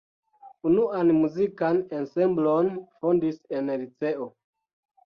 Unuan 0.69 1.11
muzikan 1.17 1.83
ensemblon 1.99 2.73
fondis 3.05 3.41
en 3.61 3.75
liceo. 3.87 4.31